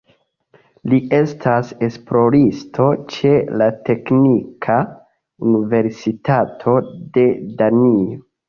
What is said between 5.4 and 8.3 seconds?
Universitato de Danio.